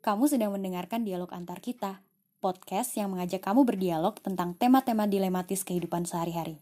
Kamu 0.00 0.32
sedang 0.32 0.56
mendengarkan 0.56 1.04
dialog 1.04 1.28
antar 1.28 1.60
kita, 1.60 2.00
podcast 2.40 2.96
yang 2.96 3.12
mengajak 3.12 3.44
kamu 3.44 3.68
berdialog 3.68 4.16
tentang 4.16 4.56
tema-tema 4.56 5.04
dilematis 5.04 5.60
kehidupan 5.60 6.08
sehari-hari. 6.08 6.56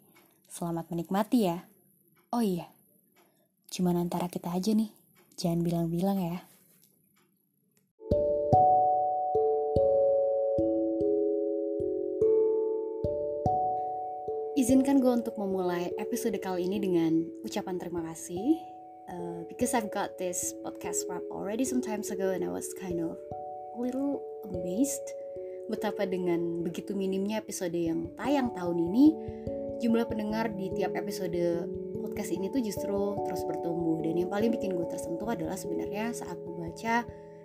Selamat 0.50 0.91
menikmati 0.91 1.46
ya. 1.46 1.62
Oh 2.35 2.43
iya, 2.43 2.66
cuman 3.71 4.03
antara 4.03 4.27
kita 4.27 4.51
aja 4.51 4.74
nih, 4.74 4.90
jangan 5.38 5.62
bilang-bilang 5.62 6.19
ya. 6.19 6.43
Izinkan 14.59 14.98
gue 14.98 15.14
untuk 15.14 15.39
memulai 15.39 15.95
episode 16.02 16.34
kali 16.43 16.66
ini 16.66 16.82
dengan 16.82 17.23
ucapan 17.46 17.79
terima 17.79 18.02
kasih 18.02 18.77
uh, 19.09 19.40
because 19.48 19.72
I've 19.72 19.90
got 19.90 20.16
this 20.20 20.52
podcast 20.62 21.09
wrap 21.09 21.24
already 21.32 21.64
some 21.64 21.80
times 21.80 22.12
ago 22.12 22.30
and 22.30 22.45
I 22.45 22.52
was 22.52 22.70
kind 22.77 23.00
of 23.00 23.16
a 23.16 23.77
little 23.80 24.20
amazed 24.48 25.05
betapa 25.69 26.09
dengan 26.09 26.64
begitu 26.64 26.96
minimnya 26.96 27.45
episode 27.45 27.77
yang 27.77 28.09
tayang 28.16 28.52
tahun 28.56 28.80
ini 28.88 29.06
jumlah 29.84 30.09
pendengar 30.09 30.48
di 30.56 30.73
tiap 30.73 30.97
episode 30.97 31.69
podcast 32.00 32.33
ini 32.33 32.48
tuh 32.50 32.64
justru 32.64 32.98
terus 33.28 33.45
bertumbuh. 33.45 34.00
Dan 34.02 34.19
yang 34.19 34.30
paling 34.33 34.50
bikin 34.50 34.74
gue 34.74 34.86
tersentuh 34.88 35.28
adalah 35.28 35.55
sebenarnya 35.55 36.11
saat 36.16 36.34
membaca 36.41 37.05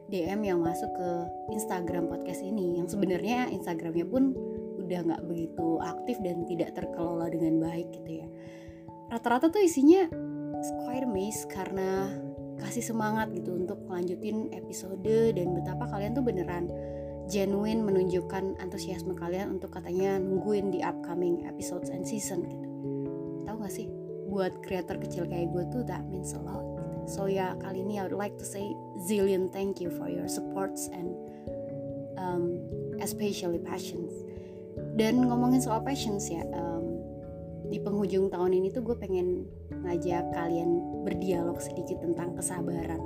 DM 0.09 0.39
yang 0.45 0.59
masuk 0.63 0.89
ke 0.97 1.09
Instagram 1.53 2.09
podcast 2.09 2.41
ini 2.41 2.79
yang 2.81 2.87
sebenarnya 2.87 3.51
Instagramnya 3.53 4.07
pun 4.07 4.33
udah 4.81 4.99
nggak 5.03 5.23
begitu 5.29 5.79
aktif 5.79 6.17
dan 6.25 6.43
tidak 6.49 6.75
terkelola 6.75 7.29
dengan 7.29 7.59
baik 7.61 7.91
gitu 8.01 8.23
ya. 8.23 8.27
Rata-rata 9.13 9.53
tuh 9.53 9.61
isinya 9.61 10.09
quite 10.85 11.03
amazed 11.03 11.49
karena 11.51 12.13
kasih 12.61 12.85
semangat 12.95 13.33
gitu 13.35 13.57
untuk 13.57 13.81
melanjutin 13.89 14.53
episode 14.55 15.03
dan 15.03 15.47
betapa 15.51 15.89
kalian 15.91 16.15
tuh 16.15 16.23
beneran 16.23 16.71
genuine 17.31 17.83
menunjukkan 17.83 18.59
antusiasme 18.59 19.15
kalian 19.15 19.59
untuk 19.59 19.75
katanya 19.75 20.19
nungguin 20.19 20.71
di 20.71 20.83
upcoming 20.83 21.47
episodes 21.47 21.87
and 21.91 22.03
season 22.03 22.43
gitu. 22.47 22.67
Tahu 23.47 23.55
gak 23.63 23.73
sih? 23.73 23.87
Buat 24.27 24.63
creator 24.63 24.99
kecil 24.99 25.27
kayak 25.27 25.51
gue 25.51 25.63
tuh 25.71 25.83
that 25.87 26.03
means 26.07 26.35
a 26.35 26.41
lot 26.41 26.63
gitu. 26.63 26.81
so 27.05 27.27
ya 27.27 27.53
kali 27.59 27.83
ini 27.83 27.99
I 27.99 28.07
would 28.07 28.15
like 28.15 28.39
to 28.39 28.47
say 28.47 28.63
zillion 29.03 29.51
thank 29.51 29.83
you 29.83 29.91
for 29.91 30.07
your 30.07 30.31
supports 30.31 30.87
and 30.91 31.11
um, 32.15 32.59
especially 33.03 33.59
passions. 33.59 34.11
Dan 34.97 35.25
ngomongin 35.25 35.61
soal 35.61 35.81
passions 35.83 36.29
ya 36.29 36.45
um, 36.53 36.92
di 37.73 37.81
penghujung 37.81 38.29
tahun 38.29 38.53
ini 38.53 38.69
tuh 38.69 38.85
gue 38.85 38.93
pengen 39.01 39.49
ngajak 39.73 40.29
kalian 40.29 41.01
berdialog 41.01 41.57
sedikit 41.57 42.05
tentang 42.05 42.37
kesabaran 42.37 43.01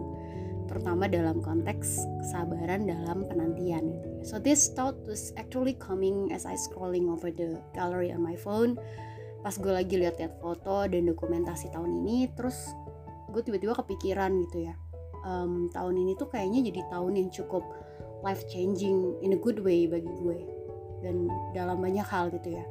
terutama 0.68 1.08
dalam 1.08 1.40
konteks 1.40 2.04
kesabaran 2.20 2.84
dalam 2.84 3.24
penantian. 3.24 3.96
So 4.20 4.36
this 4.36 4.68
thought 4.76 5.00
was 5.08 5.32
actually 5.40 5.80
coming 5.80 6.36
as 6.36 6.44
I 6.44 6.60
scrolling 6.60 7.08
over 7.08 7.32
the 7.32 7.56
gallery 7.72 8.12
on 8.12 8.20
my 8.20 8.36
phone. 8.36 8.76
Pas 9.48 9.56
gue 9.56 9.72
lagi 9.72 9.96
lihat-lihat 9.96 10.44
foto 10.44 10.84
dan 10.92 11.08
dokumentasi 11.08 11.72
tahun 11.72 12.04
ini, 12.04 12.36
terus 12.36 12.76
gue 13.32 13.40
tiba-tiba 13.40 13.80
kepikiran 13.80 14.44
gitu 14.44 14.68
ya. 14.68 14.76
Um, 15.24 15.72
tahun 15.72 16.04
ini 16.04 16.20
tuh 16.20 16.28
kayaknya 16.28 16.68
jadi 16.68 16.84
tahun 16.92 17.16
yang 17.16 17.30
cukup 17.32 17.64
life 18.28 18.44
changing 18.52 19.16
in 19.24 19.32
a 19.32 19.40
good 19.40 19.64
way 19.64 19.88
bagi 19.88 20.12
gue 20.20 20.40
dan 21.00 21.32
dalam 21.56 21.80
banyak 21.80 22.04
hal 22.04 22.28
gitu 22.34 22.58
ya 22.58 22.66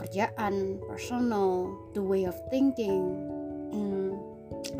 kerjaan, 0.00 0.80
personal, 0.84 1.72
the 1.92 2.02
way 2.02 2.24
of 2.24 2.36
thinking. 2.48 3.02
Hmm, 3.72 4.16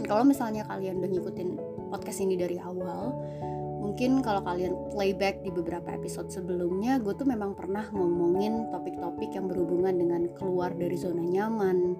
kalau 0.06 0.24
misalnya 0.24 0.64
kalian 0.68 1.02
udah 1.02 1.10
ngikutin 1.10 1.50
podcast 1.92 2.20
ini 2.22 2.38
dari 2.38 2.56
awal, 2.62 3.12
mungkin 3.82 4.24
kalau 4.24 4.40
kalian 4.46 4.72
playback 4.94 5.42
di 5.44 5.50
beberapa 5.52 5.92
episode 5.92 6.32
sebelumnya, 6.32 6.96
gue 7.02 7.12
tuh 7.12 7.28
memang 7.28 7.52
pernah 7.52 7.84
ngomongin 7.92 8.72
topik-topik 8.72 9.34
yang 9.34 9.50
berhubungan 9.50 9.98
dengan 9.98 10.22
keluar 10.38 10.72
dari 10.72 10.96
zona 10.96 11.20
nyaman, 11.20 11.98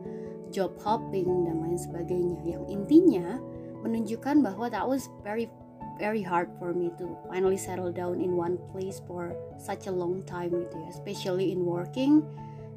job 0.55 0.72
hopping 0.81 1.49
dan 1.49 1.61
lain 1.61 1.77
sebagainya. 1.77 2.41
Yang 2.45 2.65
intinya 2.71 3.41
menunjukkan 3.83 4.41
bahwa 4.41 4.71
that 4.71 4.87
was 4.87 5.11
very 5.27 5.51
very 6.01 6.25
hard 6.25 6.49
for 6.56 6.72
me 6.72 6.89
to 6.97 7.15
finally 7.28 7.59
settle 7.59 7.93
down 7.93 8.19
in 8.19 8.34
one 8.34 8.56
place 8.72 8.99
for 9.05 9.37
such 9.61 9.87
a 9.87 9.93
long 9.93 10.25
time 10.25 10.51
gitu 10.51 10.77
ya, 10.81 10.89
especially 10.89 11.53
in 11.53 11.62
working 11.69 12.25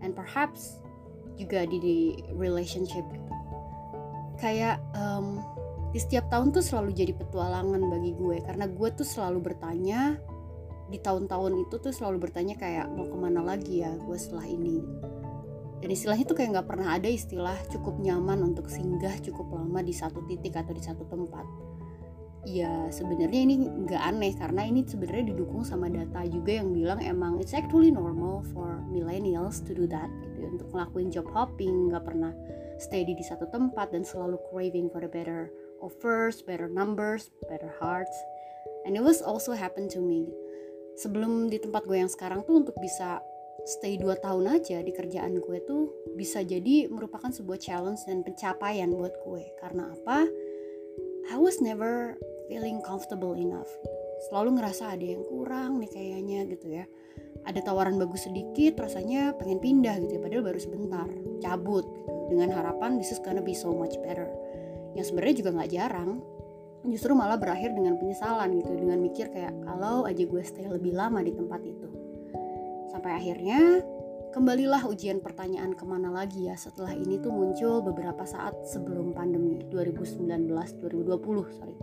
and 0.01 0.16
perhaps 0.16 0.79
juga 1.35 1.67
di, 1.67 1.78
di 1.79 1.97
relationship. 2.35 3.03
Kayak 4.39 4.83
um, 4.95 5.39
di 5.95 6.00
setiap 6.00 6.28
tahun 6.28 6.51
tuh 6.51 6.63
selalu 6.63 6.91
jadi 6.91 7.13
petualangan 7.16 7.79
bagi 7.88 8.16
gue. 8.16 8.44
Karena 8.44 8.67
gue 8.67 8.89
tuh 8.95 9.07
selalu 9.07 9.53
bertanya 9.53 10.19
di 10.85 11.01
tahun-tahun 11.01 11.66
itu 11.66 11.75
tuh 11.81 11.94
selalu 11.95 12.29
bertanya 12.29 12.53
kayak 12.59 12.85
mau 12.94 13.09
ke 13.09 13.17
mana 13.17 13.41
lagi 13.41 13.83
ya 13.83 13.95
gue 13.95 14.17
setelah 14.19 14.47
ini? 14.47 14.83
Dan 15.79 15.94
istilahnya 15.94 16.25
tuh 16.25 16.38
kayak 16.39 16.50
nggak 16.56 16.67
pernah 16.67 16.97
ada 16.97 17.06
istilah 17.06 17.56
cukup 17.69 18.00
nyaman 18.01 18.41
untuk 18.41 18.72
singgah 18.72 19.13
cukup 19.22 19.53
lama 19.53 19.85
di 19.85 19.94
satu 19.94 20.23
titik 20.25 20.56
atau 20.57 20.73
di 20.73 20.81
satu 20.81 21.06
tempat 21.06 21.45
ya 22.45 22.88
sebenarnya 22.94 23.41
ini 23.41 23.56
nggak 23.57 24.01
aneh 24.06 24.33
karena 24.38 24.61
ini 24.69 24.85
sebenarnya 24.85 25.33
didukung 25.33 25.66
sama 25.66 25.89
data 25.89 26.22
juga 26.29 26.61
yang 26.61 26.72
bilang 26.72 27.01
emang 27.01 27.41
it's 27.41 27.57
actually 27.57 27.89
normal 27.89 28.45
for 28.53 28.85
millennials 28.94 29.66
to 29.66 29.73
do 29.73 29.89
that 29.89 30.07
gitu 30.22 30.45
ya, 30.45 30.47
untuk 30.53 30.69
ngelakuin 30.69 31.09
job 31.09 31.25
hopping 31.33 31.89
nggak 31.89 32.06
pernah 32.06 32.31
steady 32.78 33.17
di 33.17 33.25
satu 33.25 33.50
tempat 33.50 33.91
dan 33.91 34.06
selalu 34.06 34.38
craving 34.53 34.88
for 34.94 35.01
the 35.01 35.09
better 35.09 35.50
offers, 35.81 36.41
better 36.45 36.69
numbers, 36.72 37.29
better 37.50 37.72
hearts. 37.81 38.16
And 38.85 38.94
it 38.94 39.03
was 39.03 39.22
also 39.22 39.53
happen 39.57 39.89
to 39.97 40.00
me. 40.01 40.29
Sebelum 40.95 41.51
di 41.51 41.59
tempat 41.59 41.83
gue 41.89 42.00
yang 42.00 42.12
sekarang 42.12 42.45
tuh 42.47 42.63
untuk 42.63 42.77
bisa 42.79 43.19
stay 43.66 43.97
2 43.97 44.06
tahun 44.22 44.62
aja 44.62 44.79
di 44.85 44.94
kerjaan 44.94 45.41
gue 45.41 45.57
tuh 45.66 45.89
bisa 46.13 46.45
jadi 46.45 46.88
merupakan 46.88 47.33
sebuah 47.33 47.59
challenge 47.59 48.06
dan 48.06 48.22
pencapaian 48.22 48.94
buat 48.94 49.12
gue. 49.25 49.44
Karena 49.59 49.91
apa? 49.91 50.29
I 51.25 51.41
was 51.41 51.57
never 51.57 52.16
feeling 52.47 52.81
comfortable 52.81 53.33
enough. 53.38 53.69
Selalu 54.29 54.59
ngerasa 54.61 54.95
ada 54.95 55.06
yang 55.06 55.23
kurang 55.28 55.81
nih 55.83 55.91
kayaknya 55.91 56.39
gitu 56.50 56.67
ya. 56.81 56.85
Ada 57.45 57.61
tawaran 57.61 58.01
bagus 58.01 58.25
sedikit 58.25 58.81
rasanya 58.81 59.38
pengen 59.38 59.61
pindah 59.61 60.01
gitu 60.01 60.17
ya 60.17 60.22
padahal 60.22 60.44
baru 60.45 60.59
sebentar. 60.59 61.07
Cabut 61.44 61.85
gitu. 61.85 62.11
Dengan 62.25 62.50
harapan 62.57 62.97
this 62.97 63.13
is 63.13 63.22
gonna 63.22 63.44
be 63.44 63.53
so 63.53 63.69
much 63.69 63.94
better. 64.01 64.25
Yang 64.97 65.13
sebenarnya 65.13 65.35
juga 65.45 65.50
nggak 65.61 65.72
jarang. 65.72 66.11
Justru 66.85 67.17
malah 67.17 67.38
berakhir 67.38 67.73
dengan 67.73 67.97
penyesalan 67.97 68.62
gitu 68.62 68.72
dengan 68.77 69.01
mikir 69.01 69.33
kayak 69.33 69.53
kalau 69.66 70.06
aja 70.06 70.22
gue 70.22 70.41
stay 70.45 70.69
lebih 70.69 70.94
lama 70.94 71.22
di 71.22 71.33
tempat 71.33 71.62
itu. 71.66 71.89
Sampai 72.94 73.17
akhirnya 73.17 73.81
kembalilah 74.35 74.84
ujian 74.84 75.23
pertanyaan 75.23 75.72
ke 75.72 75.88
mana 75.88 76.12
lagi 76.12 76.51
ya? 76.51 76.59
Setelah 76.59 76.91
ini 76.91 77.23
tuh 77.23 77.31
muncul 77.31 77.79
beberapa 77.79 78.28
saat 78.28 78.68
sebelum 78.68 79.16
pandemi 79.16 79.63
2019 79.72 80.28
2020 80.84 81.56
sorry. 81.56 81.79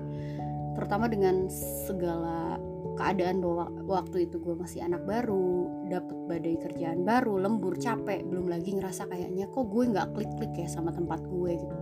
Terutama 0.77 1.09
dengan 1.09 1.49
segala 1.89 2.61
keadaan 3.01 3.41
bahwa 3.41 3.73
waktu 3.89 4.29
itu 4.29 4.37
gue 4.37 4.53
masih 4.53 4.85
anak 4.85 5.01
baru 5.09 5.65
dapet 5.89 6.17
badai 6.29 6.61
kerjaan 6.61 7.09
baru 7.09 7.41
lembur 7.41 7.73
capek 7.81 8.21
belum 8.29 8.53
lagi 8.53 8.77
ngerasa 8.77 9.09
kayaknya 9.09 9.49
kok 9.49 9.73
gue 9.73 9.89
nggak 9.89 10.13
klik 10.13 10.29
klik 10.37 10.53
ya 10.61 10.69
sama 10.69 10.93
tempat 10.93 11.25
gue 11.25 11.57
gitu. 11.57 11.77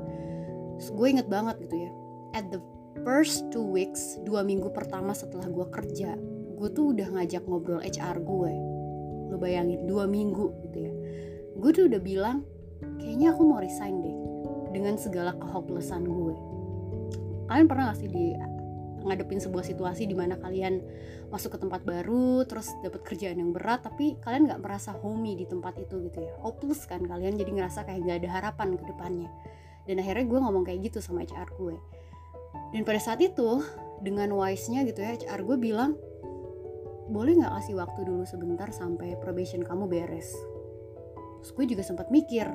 Terus 0.79 0.89
gue 0.95 1.07
inget 1.11 1.27
banget 1.27 1.67
gitu 1.67 1.77
ya 1.83 1.91
at 2.39 2.47
the 2.55 2.63
first 3.03 3.43
two 3.51 3.67
weeks 3.67 4.23
dua 4.23 4.47
minggu 4.47 4.71
pertama 4.71 5.19
setelah 5.19 5.51
gue 5.51 5.67
kerja 5.67 6.15
gue 6.55 6.69
tuh 6.71 6.95
udah 6.95 7.11
ngajak 7.19 7.43
ngobrol 7.43 7.83
HR 7.83 8.23
gue 8.23 8.70
lo 9.31 9.39
bayangin 9.39 9.87
dua 9.87 10.11
minggu 10.11 10.51
gitu 10.69 10.79
ya. 10.91 10.93
Gue 11.57 11.71
tuh 11.71 11.87
udah 11.87 12.03
bilang 12.03 12.43
kayaknya 12.99 13.33
aku 13.33 13.43
mau 13.47 13.63
resign 13.63 14.03
deh 14.03 14.17
dengan 14.75 14.99
segala 14.99 15.35
kehopelessan 15.39 16.03
gue. 16.05 16.35
Kalian 17.51 17.67
pernah 17.67 17.91
gak 17.91 17.99
sih 17.99 18.11
di 18.11 18.35
ngadepin 19.01 19.41
sebuah 19.41 19.65
situasi 19.65 20.05
di 20.05 20.13
mana 20.13 20.37
kalian 20.37 20.85
masuk 21.33 21.57
ke 21.57 21.59
tempat 21.63 21.81
baru 21.89 22.45
terus 22.45 22.69
dapat 22.85 23.01
kerjaan 23.01 23.41
yang 23.41 23.51
berat 23.55 23.81
tapi 23.81 24.19
kalian 24.21 24.51
nggak 24.51 24.61
merasa 24.61 24.93
homey 24.93 25.39
di 25.39 25.47
tempat 25.49 25.79
itu 25.79 26.03
gitu 26.11 26.19
ya? 26.21 26.33
Hopeless 26.43 26.85
kan 26.85 27.03
kalian 27.07 27.39
jadi 27.39 27.51
ngerasa 27.55 27.87
kayak 27.87 28.01
gak 28.07 28.19
ada 28.27 28.29
harapan 28.31 28.69
ke 28.77 28.85
depannya. 28.87 29.31
Dan 29.89 29.99
akhirnya 29.99 30.27
gue 30.29 30.39
ngomong 30.39 30.65
kayak 30.67 30.91
gitu 30.91 30.99
sama 31.03 31.25
HR 31.25 31.51
gue. 31.57 31.77
Dan 32.71 32.83
pada 32.87 33.01
saat 33.03 33.19
itu 33.19 33.63
dengan 34.01 34.31
wise-nya 34.33 34.87
gitu 34.87 35.03
ya 35.03 35.17
HR 35.17 35.43
gue 35.45 35.57
bilang 35.59 35.99
boleh 37.11 37.43
nggak 37.43 37.53
kasih 37.59 37.75
waktu 37.77 38.01
dulu 38.07 38.23
sebentar 38.23 38.71
sampai 38.71 39.19
probation 39.19 39.67
kamu 39.67 39.91
beres? 39.91 40.31
Terus 41.43 41.51
gue 41.53 41.67
juga 41.77 41.83
sempat 41.83 42.09
mikir 42.09 42.47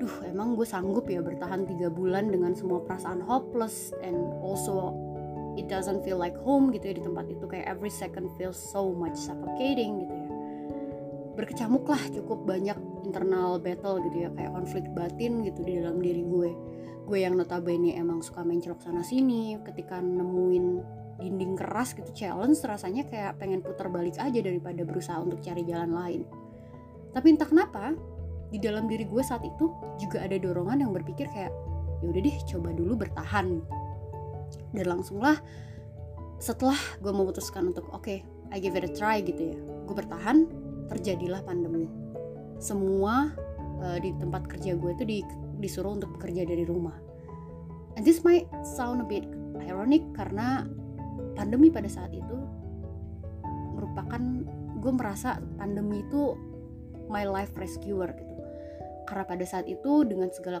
duh 0.00 0.24
emang 0.24 0.56
gue 0.56 0.64
sanggup 0.64 1.12
ya 1.12 1.20
bertahan 1.20 1.68
tiga 1.68 1.92
bulan 1.92 2.32
dengan 2.32 2.56
semua 2.56 2.80
perasaan 2.80 3.20
hopeless 3.20 3.92
and 4.00 4.16
also 4.40 4.96
it 5.60 5.68
doesn't 5.68 6.00
feel 6.00 6.16
like 6.16 6.32
home 6.40 6.72
gitu 6.72 6.88
ya 6.88 6.94
di 6.96 7.04
tempat 7.04 7.28
itu. 7.28 7.44
Kayak 7.44 7.76
every 7.76 7.92
second 7.92 8.32
feels 8.40 8.56
so 8.56 8.88
much 8.94 9.18
suffocating 9.18 10.06
gitu 10.06 10.14
ya. 10.14 10.28
Berkecamuk 11.36 11.84
lah 11.84 12.00
cukup 12.14 12.48
banyak 12.48 12.78
internal 13.04 13.60
battle 13.60 14.00
gitu 14.08 14.24
ya 14.24 14.30
kayak 14.32 14.56
konflik 14.56 14.88
batin 14.96 15.44
gitu 15.44 15.60
di 15.66 15.82
dalam 15.82 16.00
diri 16.00 16.24
gue. 16.24 16.50
Gue 17.04 17.26
yang 17.26 17.36
notabene 17.36 17.98
emang 17.98 18.22
suka 18.22 18.46
mencelok 18.46 18.80
sana 18.80 19.02
sini 19.02 19.58
ketika 19.66 19.98
nemuin 19.98 20.66
dinding 21.20 21.54
keras 21.54 21.92
gitu 21.92 22.08
challenge 22.16 22.58
rasanya 22.64 23.04
kayak 23.06 23.36
pengen 23.36 23.60
putar 23.60 23.92
balik 23.92 24.16
aja 24.16 24.40
daripada 24.40 24.82
berusaha 24.82 25.20
untuk 25.20 25.38
cari 25.44 25.62
jalan 25.68 25.92
lain. 25.92 26.22
Tapi 27.12 27.26
entah 27.36 27.48
kenapa 27.48 27.92
di 28.50 28.58
dalam 28.58 28.90
diri 28.90 29.06
gue 29.06 29.22
saat 29.22 29.44
itu 29.46 29.70
juga 30.00 30.24
ada 30.24 30.34
dorongan 30.40 30.82
yang 30.82 30.92
berpikir 30.96 31.28
kayak 31.30 31.52
ya 32.00 32.06
udah 32.08 32.20
deh 32.24 32.36
coba 32.48 32.68
dulu 32.72 32.92
bertahan. 32.96 33.60
Dan 34.74 34.86
langsunglah 34.88 35.38
setelah 36.40 36.78
gue 37.04 37.12
memutuskan 37.12 37.68
untuk 37.68 37.92
oke 37.92 38.00
okay, 38.00 38.24
I 38.48 38.58
give 38.58 38.74
it 38.74 38.88
a 38.88 38.90
try 38.90 39.20
gitu 39.20 39.52
ya 39.52 39.58
gue 39.60 39.94
bertahan 39.94 40.46
terjadilah 40.86 41.42
pandemi. 41.42 41.90
Semua 42.62 43.34
uh, 43.82 43.98
di 43.98 44.14
tempat 44.14 44.46
kerja 44.46 44.78
gue 44.78 44.90
itu 44.94 45.04
di, 45.06 45.18
disuruh 45.58 45.98
untuk 45.98 46.14
bekerja 46.14 46.46
dari 46.46 46.62
rumah. 46.62 46.94
And 47.98 48.06
this 48.06 48.22
might 48.22 48.46
sound 48.62 49.02
a 49.02 49.06
bit 49.06 49.26
ironic 49.66 50.06
karena 50.14 50.62
pandemi 51.40 51.72
pada 51.72 51.88
saat 51.88 52.12
itu 52.12 52.36
merupakan 53.72 54.20
gue 54.76 54.92
merasa 54.92 55.40
pandemi 55.56 56.04
itu 56.04 56.36
my 57.08 57.24
life 57.24 57.56
rescuer 57.56 58.12
gitu. 58.12 58.34
Karena 59.08 59.24
pada 59.24 59.44
saat 59.48 59.64
itu 59.64 60.04
dengan 60.04 60.28
segala 60.28 60.60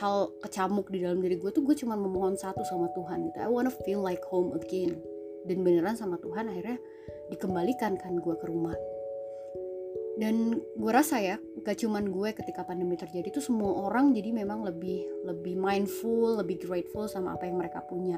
hal 0.00 0.32
kecamuk 0.40 0.88
di 0.88 1.04
dalam 1.04 1.20
diri 1.20 1.36
gue 1.36 1.52
tuh 1.52 1.60
gue 1.60 1.76
cuma 1.76 1.92
memohon 1.92 2.40
satu 2.40 2.64
sama 2.64 2.88
Tuhan 2.96 3.28
gitu. 3.28 3.36
I 3.44 3.52
wanna 3.52 3.70
feel 3.84 4.00
like 4.00 4.24
home 4.24 4.56
again. 4.56 4.96
Dan 5.44 5.60
beneran 5.60 5.92
sama 5.92 6.16
Tuhan 6.24 6.48
akhirnya 6.48 6.80
dikembalikan 7.28 8.00
kan 8.00 8.16
gue 8.16 8.34
ke 8.40 8.46
rumah. 8.48 8.72
Dan 10.16 10.56
gue 10.56 10.92
rasa 10.94 11.20
ya 11.20 11.36
gak 11.60 11.84
cuman 11.84 12.08
gue 12.08 12.32
ketika 12.32 12.64
pandemi 12.64 12.94
terjadi 12.94 13.28
itu 13.28 13.42
semua 13.42 13.90
orang 13.90 14.14
jadi 14.14 14.30
memang 14.30 14.62
lebih 14.62 15.02
lebih 15.26 15.58
mindful 15.58 16.38
lebih 16.38 16.64
grateful 16.64 17.10
sama 17.10 17.36
apa 17.36 17.44
yang 17.44 17.60
mereka 17.60 17.84
punya. 17.84 18.16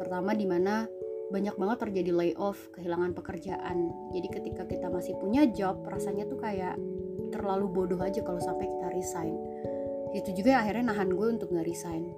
Terutama 0.00 0.32
di 0.32 0.46
mana 0.46 0.86
banyak 1.32 1.56
banget 1.56 1.78
terjadi 1.88 2.10
layoff 2.12 2.68
kehilangan 2.76 3.16
pekerjaan. 3.16 3.92
Jadi 4.12 4.28
ketika 4.28 4.62
kita 4.68 4.92
masih 4.92 5.16
punya 5.16 5.48
job 5.48 5.80
rasanya 5.88 6.28
tuh 6.28 6.36
kayak 6.36 6.76
terlalu 7.32 7.66
bodoh 7.70 8.00
aja 8.00 8.20
kalau 8.20 8.40
sampai 8.42 8.68
kita 8.68 8.88
resign. 8.92 9.34
Itu 10.12 10.30
juga 10.36 10.60
akhirnya 10.60 10.92
nahan 10.92 11.10
gue 11.10 11.26
untuk 11.40 11.48
nggak 11.50 11.66
resign. 11.66 12.12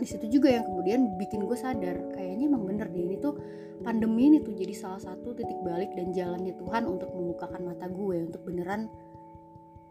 Di 0.00 0.06
situ 0.08 0.40
juga 0.40 0.48
yang 0.48 0.64
kemudian 0.64 1.20
bikin 1.20 1.44
gue 1.44 1.58
sadar 1.58 2.14
kayaknya 2.16 2.48
emang 2.48 2.64
bener 2.64 2.88
deh 2.88 3.04
ini 3.04 3.20
tuh 3.20 3.36
pandemi 3.84 4.32
ini 4.32 4.38
tuh 4.40 4.56
jadi 4.56 4.72
salah 4.72 5.02
satu 5.02 5.36
titik 5.36 5.60
balik 5.60 5.92
dan 5.92 6.14
jalannya 6.14 6.56
Tuhan 6.56 6.88
untuk 6.88 7.10
membukakan 7.12 7.68
mata 7.68 7.88
gue 7.88 8.16
untuk 8.28 8.44
beneran 8.44 8.88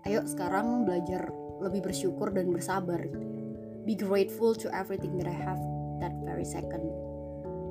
ayo 0.08 0.24
sekarang 0.26 0.88
belajar 0.88 1.30
lebih 1.60 1.92
bersyukur 1.92 2.32
dan 2.32 2.50
bersabar 2.50 3.02
gitu 3.06 3.28
ya. 3.28 3.46
Be 3.84 3.94
grateful 3.98 4.54
to 4.56 4.72
everything 4.72 5.18
that 5.20 5.28
I 5.28 5.36
have 5.36 5.62
that 6.00 6.16
very 6.24 6.48
second 6.48 7.09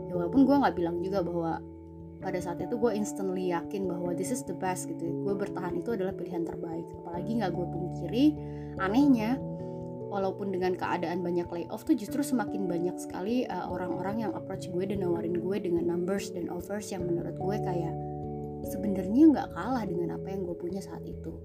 ya 0.08 0.12
walaupun 0.16 0.48
gue 0.48 0.56
nggak 0.56 0.74
bilang 0.74 0.96
juga 1.04 1.20
bahwa 1.20 1.60
pada 2.18 2.38
saat 2.42 2.58
itu 2.58 2.74
gue 2.74 2.92
instantly 2.98 3.54
yakin 3.54 3.86
bahwa 3.86 4.10
this 4.10 4.34
is 4.34 4.42
the 4.42 4.56
best 4.56 4.90
gitu 4.90 5.06
ya. 5.06 5.14
gue 5.14 5.34
bertahan 5.38 5.78
itu 5.78 5.94
adalah 5.94 6.10
pilihan 6.16 6.42
terbaik. 6.42 6.86
Apalagi 7.04 7.30
nggak 7.38 7.52
gue 7.54 7.66
pungkiri 7.70 8.24
anehnya 8.82 9.38
walaupun 10.08 10.50
dengan 10.50 10.74
keadaan 10.74 11.20
banyak 11.20 11.46
layoff 11.52 11.84
tuh 11.84 11.94
justru 11.94 12.24
semakin 12.24 12.66
banyak 12.66 12.96
sekali 12.96 13.44
uh, 13.46 13.68
orang-orang 13.70 14.26
yang 14.26 14.32
approach 14.34 14.66
gue 14.72 14.82
dan 14.88 15.04
nawarin 15.04 15.36
gue 15.36 15.56
dengan 15.60 15.84
numbers 15.84 16.32
dan 16.32 16.48
offers 16.48 16.90
yang 16.90 17.04
menurut 17.04 17.36
gue 17.36 17.56
kayak 17.60 17.94
sebenarnya 18.66 19.22
nggak 19.30 19.48
kalah 19.54 19.84
dengan 19.86 20.18
apa 20.18 20.26
yang 20.32 20.42
gue 20.42 20.56
punya 20.58 20.82
saat 20.82 21.04
itu. 21.06 21.38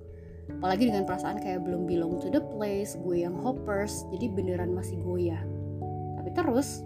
Apalagi 0.60 0.92
dengan 0.92 1.07
perasaan 1.07 1.39
kayak 1.39 1.63
belum 1.63 1.88
belong 1.88 2.19
to 2.19 2.27
the 2.33 2.42
place 2.56 2.98
gue 2.98 3.24
yang 3.24 3.36
hoppers 3.45 4.07
jadi 4.15 4.31
beneran 4.31 4.74
masih 4.74 4.98
goyah. 5.06 5.39
Tapi 6.19 6.30
terus 6.33 6.83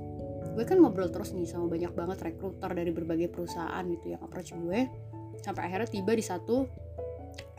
gue 0.58 0.66
kan 0.66 0.82
ngobrol 0.82 1.14
terus 1.14 1.38
nih 1.38 1.46
sama 1.46 1.70
banyak 1.70 1.94
banget 1.94 2.18
rekruter 2.34 2.74
dari 2.74 2.90
berbagai 2.90 3.30
perusahaan 3.30 3.86
gitu 3.86 4.18
yang 4.18 4.22
approach 4.26 4.58
gue. 4.58 4.90
Sampai 5.38 5.70
akhirnya 5.70 5.86
tiba 5.86 6.18
di 6.18 6.26
satu 6.26 6.66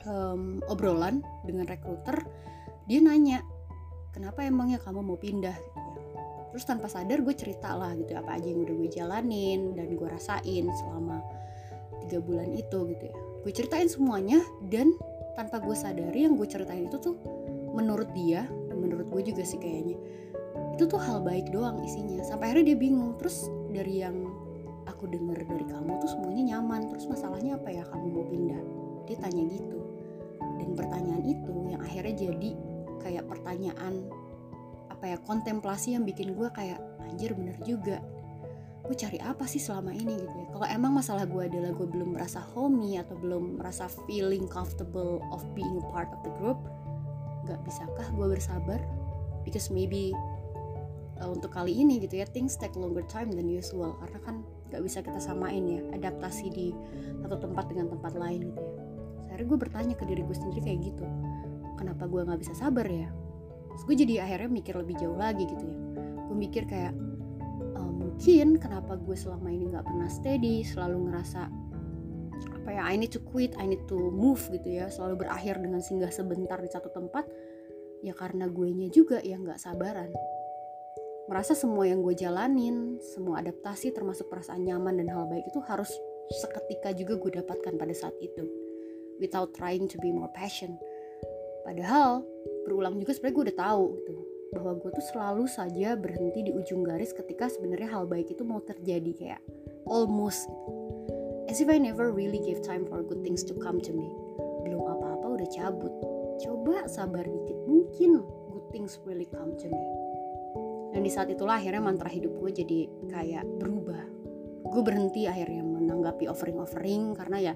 um, 0.03 0.59
obrolan 0.67 1.23
dengan 1.47 1.63
rekruter 1.63 2.27
dia 2.91 2.99
nanya 2.99 3.39
kenapa 4.11 4.43
emangnya 4.43 4.83
kamu 4.83 5.07
mau 5.07 5.15
pindah? 5.15 5.55
Terus 6.51 6.65
tanpa 6.67 6.91
sadar 6.91 7.23
gue 7.23 7.35
cerita 7.39 7.71
lah 7.79 7.95
gitu 7.95 8.19
apa 8.19 8.35
aja 8.35 8.51
yang 8.51 8.67
udah 8.67 8.75
gue 8.75 8.91
jalanin 8.91 9.79
dan 9.79 9.95
gue 9.95 10.09
rasain 10.11 10.67
selama 10.67 11.23
tiga 12.03 12.19
bulan 12.19 12.51
itu 12.51 12.79
gitu 12.99 13.05
ya. 13.15 13.17
Gue 13.47 13.53
ceritain 13.55 13.87
semuanya 13.87 14.43
dan 14.67 14.91
tanpa 15.39 15.63
gue 15.63 15.77
sadari 15.79 16.27
yang 16.27 16.35
gue 16.35 16.51
ceritain 16.51 16.91
itu 16.91 16.99
tuh 16.99 17.15
menurut 17.79 18.11
dia 18.11 18.43
menurut 18.75 19.07
gue 19.07 19.31
juga 19.31 19.47
sih 19.47 19.63
kayaknya 19.63 19.95
itu 20.79 20.87
tuh 20.87 21.03
hal 21.03 21.19
baik 21.27 21.51
doang 21.51 21.83
isinya. 21.83 22.23
Sampai 22.23 22.55
akhirnya 22.55 22.71
dia 22.71 22.79
bingung. 22.79 23.19
Terus 23.19 23.51
dari 23.75 23.99
yang 23.99 24.31
aku 24.87 25.11
denger 25.11 25.43
dari 25.43 25.67
kamu 25.67 25.99
tuh 25.99 26.07
semuanya 26.07 26.55
nyaman. 26.55 26.87
Terus 26.95 27.11
masalahnya 27.11 27.59
apa 27.59 27.67
ya? 27.75 27.83
Kamu 27.83 28.07
mau 28.15 28.27
pindah? 28.31 28.63
Dia 29.11 29.17
tanya 29.19 29.43
gitu. 29.51 29.79
Dan 30.63 30.79
pertanyaan 30.79 31.27
itu 31.27 31.55
yang 31.67 31.83
akhirnya 31.83 32.15
jadi 32.15 32.51
kayak 33.03 33.27
pertanyaan 33.27 34.07
apa 34.87 35.15
ya 35.15 35.19
kontemplasi 35.27 35.99
yang 35.99 36.07
bikin 36.07 36.39
gue 36.39 36.47
kayak 36.55 36.79
anjir 37.11 37.35
bener 37.35 37.59
juga. 37.67 37.99
Gue 38.87 38.95
cari 38.95 39.19
apa 39.19 39.51
sih 39.51 39.59
selama 39.59 39.91
ini? 39.91 40.15
Gitu 40.15 40.31
ya. 40.31 40.47
Kalau 40.55 40.67
emang 40.71 40.95
masalah 40.95 41.27
gue 41.27 41.43
adalah 41.43 41.75
gue 41.75 41.91
belum 41.91 42.15
merasa 42.15 42.39
homey 42.55 43.03
atau 43.03 43.19
belum 43.19 43.59
merasa 43.59 43.91
feeling 44.07 44.47
comfortable 44.47 45.19
of 45.35 45.43
being 45.59 45.83
a 45.83 45.87
part 45.91 46.07
of 46.15 46.23
the 46.23 46.31
group 46.39 46.63
gak 47.49 47.59
bisakah 47.65 48.07
gue 48.15 48.27
bersabar? 48.39 48.81
Because 49.43 49.73
maybe 49.73 50.13
uh, 51.21 51.31
untuk 51.31 51.55
kali 51.55 51.75
ini 51.75 52.03
gitu 52.03 52.23
ya 52.23 52.27
things 52.31 52.55
take 52.55 52.75
longer 52.79 53.05
time 53.07 53.31
than 53.31 53.47
usual 53.51 53.95
karena 54.03 54.19
kan 54.23 54.37
gak 54.69 54.83
bisa 54.85 55.01
kita 55.01 55.19
samain 55.19 55.65
ya 55.65 55.81
adaptasi 55.97 56.53
di 56.53 56.67
satu 57.25 57.41
tempat 57.41 57.73
dengan 57.73 57.89
tempat 57.93 58.15
lain 58.15 58.53
gitu 58.53 58.61
ya. 58.61 58.73
Akhirnya 59.29 59.47
gue 59.49 59.59
bertanya 59.59 59.95
ke 59.95 60.05
diri 60.09 60.23
gue 60.25 60.37
sendiri 60.37 60.61
kayak 60.65 60.81
gitu 60.93 61.07
kenapa 61.79 62.11
gue 62.11 62.27
nggak 62.27 62.41
bisa 62.43 62.55
sabar 62.59 62.85
ya? 62.91 63.07
Terus 63.71 63.83
gue 63.87 63.97
jadi 64.03 64.15
akhirnya 64.27 64.51
mikir 64.51 64.75
lebih 64.75 64.99
jauh 64.99 65.15
lagi 65.15 65.47
gitu 65.47 65.63
ya. 65.63 65.79
Gue 66.27 66.37
mikir 66.37 66.67
kayak 66.67 66.93
e, 67.79 67.81
mungkin 67.81 68.59
kenapa 68.59 68.99
gue 68.99 69.15
selama 69.15 69.47
ini 69.47 69.71
nggak 69.71 69.87
pernah 69.87 70.11
steady 70.11 70.67
selalu 70.67 71.09
ngerasa 71.09 71.47
apa 72.69 72.69
ya 72.75 72.83
I 72.85 72.99
need 72.99 73.15
to 73.15 73.23
quit 73.23 73.55
I 73.57 73.71
need 73.71 73.87
to 73.87 73.99
move 74.11 74.43
gitu 74.51 74.69
ya 74.83 74.91
selalu 74.91 75.27
berakhir 75.27 75.63
dengan 75.63 75.81
singgah 75.81 76.11
sebentar 76.11 76.59
di 76.59 76.71
satu 76.71 76.91
tempat 76.91 77.25
ya 78.03 78.15
karena 78.15 78.47
gue 78.47 78.69
nya 78.75 78.89
juga 78.93 79.19
yang 79.23 79.43
nggak 79.43 79.59
sabaran 79.59 80.11
merasa 81.29 81.53
semua 81.53 81.85
yang 81.85 82.01
gue 82.01 82.17
jalanin 82.17 82.97
semua 83.15 83.45
adaptasi 83.45 83.93
termasuk 83.93 84.27
perasaan 84.33 84.65
nyaman 84.65 84.99
dan 84.99 85.13
hal 85.13 85.29
baik 85.29 85.45
itu 85.47 85.61
harus 85.65 85.93
seketika 86.43 86.93
juga 86.97 87.21
gue 87.21 87.41
dapatkan 87.41 87.77
pada 87.77 87.95
saat 87.95 88.17
itu 88.21 88.45
without 89.21 89.53
trying 89.53 89.85
to 89.85 90.01
be 90.01 90.09
more 90.09 90.33
passion 90.33 90.77
Padahal 91.69 92.25
berulang 92.65 92.97
juga 92.97 93.13
sebenarnya 93.13 93.37
gue 93.37 93.45
udah 93.45 93.59
tahu 93.61 93.85
gitu 94.01 94.13
bahwa 94.57 94.73
gue 94.81 94.91
tuh 94.97 95.05
selalu 95.13 95.45
saja 95.45 95.93
berhenti 96.01 96.49
di 96.49 96.53
ujung 96.57 96.81
garis 96.81 97.13
ketika 97.13 97.53
sebenarnya 97.53 97.93
hal 97.93 98.09
baik 98.09 98.33
itu 98.33 98.41
mau 98.41 98.65
terjadi 98.65 99.13
kayak 99.13 99.41
almost. 99.85 100.49
As 101.53 101.61
if 101.61 101.69
I 101.69 101.77
never 101.77 102.09
really 102.09 102.41
gave 102.41 102.65
time 102.65 102.89
for 102.89 103.05
good 103.05 103.21
things 103.21 103.45
to 103.53 103.55
come 103.61 103.85
to 103.85 103.93
me. 103.93 104.09
Belum 104.65 104.81
apa-apa 104.81 105.37
udah 105.37 105.49
cabut. 105.53 105.93
Coba 106.41 106.89
sabar 106.89 107.29
dikit, 107.29 107.59
mungkin 107.69 108.25
good 108.49 108.65
things 108.73 108.97
really 109.05 109.29
come 109.29 109.53
to 109.61 109.69
me. 109.69 110.08
Dan 110.93 111.05
di 111.05 111.11
saat 111.13 111.29
itulah 111.29 111.61
akhirnya 111.61 111.85
mantra 111.85 112.09
hidup 112.09 112.33
gue 112.41 112.51
jadi 112.65 112.79
kayak 113.13 113.45
berubah. 113.61 114.03
Gue 114.69 114.83
berhenti 114.85 115.29
akhirnya 115.29 115.65
menanggapi 115.65 116.29
offering-offering 116.29 117.17
karena 117.17 117.53
ya 117.53 117.55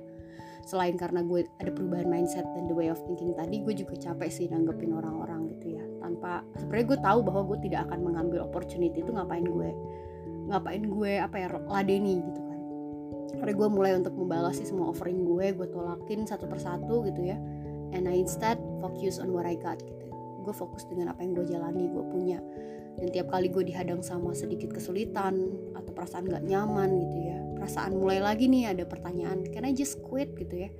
selain 0.62 0.94
karena 0.94 1.26
gue 1.26 1.42
ada 1.58 1.74
perubahan 1.74 2.06
mindset 2.06 2.46
dan 2.54 2.70
the 2.70 2.76
way 2.76 2.86
of 2.86 2.98
thinking 3.02 3.34
tadi 3.34 3.58
gue 3.66 3.74
juga 3.74 3.98
capek 3.98 4.30
sih 4.30 4.46
nanggepin 4.46 4.94
orang-orang 4.94 5.50
gitu 5.58 5.74
ya. 5.78 5.84
Tanpa 5.98 6.46
sebenarnya 6.54 6.86
gue 6.86 6.98
tahu 7.02 7.18
bahwa 7.26 7.42
gue 7.50 7.58
tidak 7.66 7.90
akan 7.90 7.98
mengambil 8.06 8.46
opportunity 8.46 9.02
itu 9.02 9.10
ngapain 9.10 9.44
gue 9.44 9.70
ngapain 10.42 10.82
gue 10.86 11.12
apa 11.18 11.36
ya 11.38 11.48
ladeni 11.66 12.22
gitu 12.22 12.40
kan. 12.46 12.58
Akhirnya 13.42 13.56
gue 13.58 13.68
mulai 13.72 13.92
untuk 13.98 14.14
membalas 14.14 14.60
sih 14.60 14.68
semua 14.68 14.92
offering 14.92 15.26
gue 15.26 15.50
gue 15.50 15.68
tolakin 15.72 16.28
satu 16.28 16.46
persatu 16.46 17.02
gitu 17.10 17.26
ya. 17.26 17.38
And 17.92 18.08
I 18.08 18.22
instead 18.22 18.56
focus 18.80 19.18
on 19.18 19.34
what 19.34 19.44
I 19.44 19.58
got 19.58 19.82
gitu. 19.82 20.06
Gue 20.46 20.54
fokus 20.54 20.86
dengan 20.86 21.10
apa 21.10 21.26
yang 21.26 21.34
gue 21.34 21.46
jalani 21.50 21.90
gue 21.90 22.04
punya 22.06 22.38
dan 23.00 23.08
tiap 23.08 23.32
kali 23.32 23.48
gue 23.48 23.64
dihadang 23.64 24.04
sama 24.04 24.36
sedikit 24.36 24.72
kesulitan 24.74 25.54
atau 25.72 25.90
perasaan 25.96 26.28
gak 26.28 26.44
nyaman 26.44 26.90
gitu 27.08 27.18
ya 27.18 27.42
perasaan 27.62 27.94
mulai 27.94 28.18
lagi 28.18 28.50
nih 28.50 28.74
ada 28.74 28.82
pertanyaan 28.82 29.46
can 29.54 29.62
I 29.62 29.70
just 29.70 30.02
quit? 30.02 30.34
gitu 30.34 30.66
ya. 30.66 30.70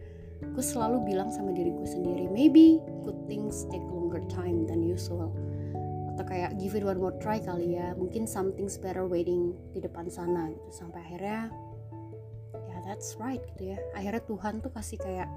Gue 0.42 0.64
selalu 0.66 1.14
bilang 1.14 1.30
sama 1.30 1.54
diri 1.54 1.70
gue 1.70 1.86
sendiri 1.86 2.26
maybe 2.26 2.82
good 3.06 3.14
things 3.30 3.62
take 3.70 3.86
longer 3.86 4.18
time 4.26 4.66
than 4.66 4.82
usual. 4.82 5.30
Atau 6.10 6.26
kayak 6.26 6.58
give 6.58 6.74
it 6.74 6.82
one 6.82 6.98
more 6.98 7.14
try 7.22 7.38
kali 7.38 7.78
ya 7.78 7.94
mungkin 7.94 8.26
something's 8.26 8.74
better 8.82 9.06
waiting 9.06 9.54
di 9.70 9.78
depan 9.78 10.10
sana. 10.10 10.50
Gitu 10.50 10.70
sampai 10.74 11.06
akhirnya 11.06 11.54
ya 12.50 12.76
that's 12.82 13.14
right 13.22 13.46
gitu 13.54 13.72
ya. 13.72 13.78
Akhirnya 13.94 14.26
Tuhan 14.26 14.58
tuh 14.58 14.74
kasih 14.74 14.98
kayak 14.98 15.30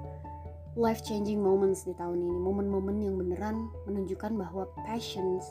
life 0.74 1.06
changing 1.06 1.38
moments 1.38 1.86
di 1.86 1.94
tahun 1.94 2.26
ini 2.26 2.42
momen-momen 2.42 3.06
yang 3.06 3.16
beneran 3.22 3.70
menunjukkan 3.86 4.34
bahwa 4.34 4.66
passions 4.82 5.46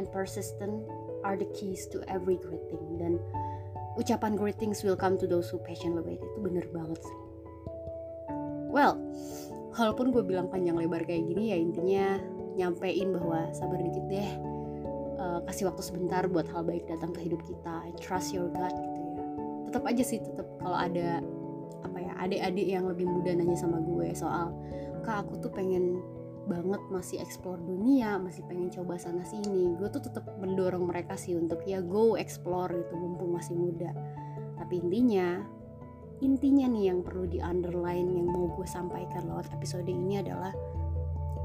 and 0.00 0.08
persistent 0.08 0.80
are 1.20 1.36
the 1.36 1.44
keys 1.52 1.84
to 1.92 2.00
every 2.08 2.40
great 2.40 2.64
thing 2.72 2.96
dan 2.96 3.20
ucapan 4.00 4.32
great 4.32 4.56
things 4.56 4.80
will 4.80 4.96
come 4.96 5.20
to 5.20 5.28
those 5.28 5.52
who 5.52 5.60
passionate 5.60 6.00
about 6.00 6.16
it 6.16 6.24
itu 6.24 6.38
bener 6.40 6.64
banget 6.72 6.96
sih. 7.04 7.18
Well 8.72 8.96
walaupun 9.76 10.16
gue 10.16 10.24
bilang 10.24 10.48
panjang 10.48 10.80
lebar 10.80 11.04
kayak 11.04 11.28
gini 11.28 11.52
ya 11.52 11.56
intinya 11.60 12.04
nyampein 12.56 13.12
bahwa 13.12 13.52
sabar 13.52 13.76
dikit 13.84 14.08
deh. 14.08 14.30
Uh, 15.20 15.44
kasih 15.44 15.68
waktu 15.68 15.84
sebentar 15.84 16.24
buat 16.32 16.48
hal 16.48 16.64
baik 16.64 16.88
datang 16.88 17.12
ke 17.12 17.28
hidup 17.28 17.44
kita. 17.44 17.92
Trust 18.00 18.32
your 18.32 18.48
gut 18.48 18.72
gitu 18.72 18.98
ya. 19.12 19.24
Tetap 19.68 19.82
aja 19.84 20.02
sih 20.02 20.18
tetap 20.24 20.48
kalau 20.56 20.80
ada 20.80 21.20
apa 21.84 21.98
ya 22.00 22.12
adik-adik 22.24 22.66
yang 22.72 22.88
lebih 22.88 23.04
muda 23.04 23.36
nanya 23.36 23.56
sama 23.56 23.80
gue 23.84 24.12
soal 24.16 24.52
kak 25.00 25.24
aku 25.24 25.40
tuh 25.40 25.52
pengen 25.52 26.00
banget 26.48 26.80
masih 26.88 27.20
explore 27.20 27.60
dunia 27.60 28.16
masih 28.16 28.44
pengen 28.48 28.72
coba 28.72 28.96
sana 28.96 29.24
sini. 29.26 29.76
Gue 29.76 29.88
tuh 29.92 30.04
tetap 30.04 30.24
mendorong 30.40 30.88
mereka 30.88 31.18
sih 31.18 31.36
untuk 31.36 31.60
ya 31.68 31.84
go 31.84 32.16
explore 32.16 32.72
gitu 32.72 32.94
mumpung 32.96 33.36
masih 33.36 33.56
muda. 33.56 33.92
Tapi 34.56 34.80
intinya 34.80 35.40
intinya 36.20 36.68
nih 36.68 36.92
yang 36.92 37.00
perlu 37.00 37.24
di 37.28 37.40
underline 37.40 38.08
yang 38.12 38.28
mau 38.28 38.52
gue 38.52 38.68
sampaikan 38.68 39.24
lewat 39.28 39.48
episode 39.56 39.88
ini 39.88 40.20
adalah 40.20 40.52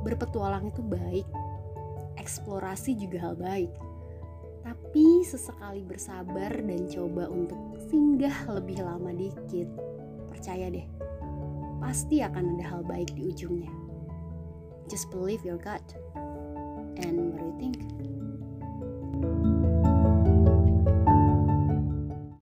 berpetualang 0.03 0.69
itu 0.69 0.83
baik 0.83 1.27
eksplorasi 2.19 2.95
juga 2.95 3.31
hal 3.31 3.35
baik. 3.35 3.71
Tapi 4.65 5.21
sesekali 5.21 5.85
bersabar 5.85 6.49
dan 6.49 6.89
coba 6.89 7.29
untuk 7.29 7.77
singgah 7.85 8.33
lebih 8.49 8.81
lama 8.81 9.13
dikit 9.13 9.69
percaya 10.25 10.67
deh 10.67 10.85
pasti 11.79 12.19
akan 12.25 12.57
ada 12.57 12.65
hal 12.75 12.81
baik 12.81 13.13
di 13.13 13.29
ujungnya 13.29 13.84
just 14.89 15.09
believe 15.09 15.43
your 15.43 15.57
gut 15.57 15.81
and 16.15 17.33
what 17.33 17.59
do 17.59 17.65
you 17.65 17.71
think 17.73 18.04